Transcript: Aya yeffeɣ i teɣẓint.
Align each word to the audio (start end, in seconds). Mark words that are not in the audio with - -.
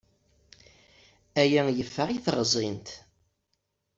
Aya 1.41 1.63
yeffeɣ 1.77 2.07
i 2.11 2.19
teɣẓint. 2.25 2.89